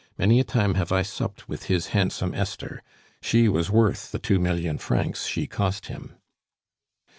"Many 0.17 0.39
a 0.39 0.43
time 0.43 0.73
have 0.73 0.91
I 0.91 1.03
supped 1.03 1.47
with 1.47 1.65
his 1.65 1.89
handsome 1.89 2.33
Esther. 2.33 2.81
She 3.21 3.47
was 3.47 3.69
worth 3.69 4.11
the 4.11 4.17
two 4.17 4.39
million 4.39 4.79
francs 4.79 5.27
she 5.27 5.45
cost 5.45 5.85
him." 5.93 6.15